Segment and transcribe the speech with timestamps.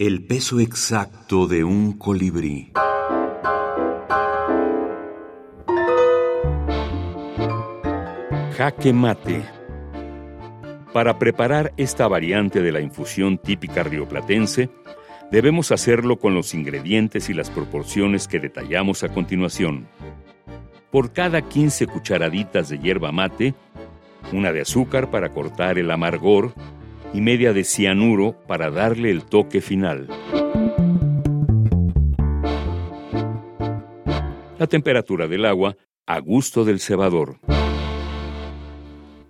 [0.00, 2.72] El peso exacto de un colibrí.
[8.56, 9.44] Jaque mate.
[10.94, 14.70] Para preparar esta variante de la infusión típica rioplatense,
[15.30, 19.86] debemos hacerlo con los ingredientes y las proporciones que detallamos a continuación.
[20.90, 23.54] Por cada 15 cucharaditas de hierba mate,
[24.32, 26.54] una de azúcar para cortar el amargor
[27.12, 30.08] y media de cianuro para darle el toque final.
[34.58, 35.76] La temperatura del agua
[36.06, 37.38] a gusto del cebador.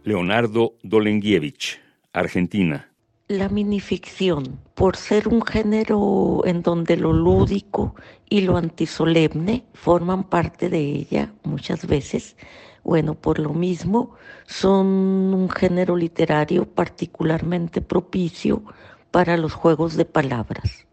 [0.02, 1.80] Leonardo Dolengievich,
[2.12, 2.89] Argentina.
[3.30, 7.94] La minificción, por ser un género en donde lo lúdico
[8.28, 12.34] y lo antisolemne forman parte de ella muchas veces,
[12.82, 14.16] bueno, por lo mismo,
[14.46, 18.64] son un género literario particularmente propicio
[19.12, 20.88] para los juegos de palabras.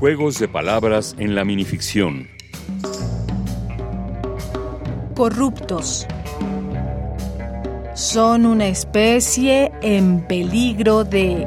[0.00, 2.26] Juegos de palabras en la minificción.
[5.14, 6.08] Corruptos.
[8.00, 11.46] Son una especie en peligro de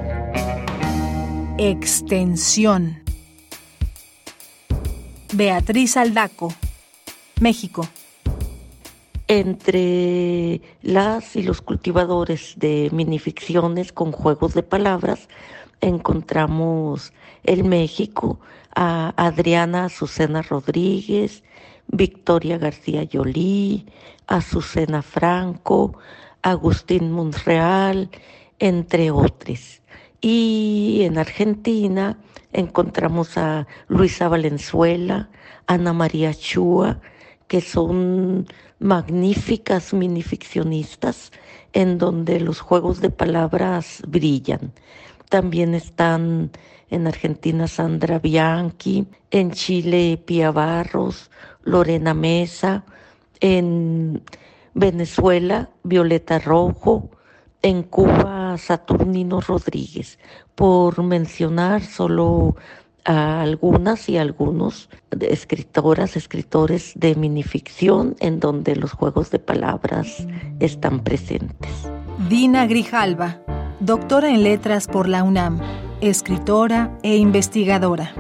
[1.58, 3.02] extensión.
[5.34, 6.54] Beatriz Aldaco,
[7.42, 7.88] México
[9.28, 15.30] entre las y los cultivadores de minificciones con juegos de palabras
[15.82, 17.14] encontramos
[17.46, 18.40] en México
[18.76, 21.44] a Adriana Azucena Rodríguez,
[21.88, 23.88] Victoria García Yolí,
[24.28, 25.98] Azucena Franco,
[26.44, 28.10] Agustín Monreal,
[28.60, 29.82] entre otros.
[30.22, 32.18] Y en Argentina
[32.52, 35.30] encontramos a Luisa Valenzuela,
[35.68, 37.02] Ana María Chua,
[37.48, 38.48] que son
[38.80, 41.32] magníficas minificcionistas
[41.74, 44.74] en donde los juegos de palabras brillan.
[45.30, 46.52] También están
[46.90, 51.32] en Argentina Sandra Bianchi, en Chile Pia Barros,
[51.64, 52.84] Lorena Mesa,
[53.40, 54.22] en
[54.74, 57.10] Venezuela Violeta Rojo,
[57.62, 60.20] en Cuba Saturnino Rodríguez,
[60.56, 62.56] por mencionar solo
[63.06, 64.90] a algunas y algunos
[65.20, 70.28] escritoras, escritores de minificción en donde los juegos de palabras
[70.60, 71.70] están presentes.
[72.30, 73.42] Dina Grijalva,
[73.80, 75.60] doctora en letras por la UNAM,
[76.02, 78.14] escritora e investigadora.